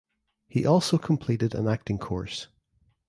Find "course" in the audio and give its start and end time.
1.99-2.47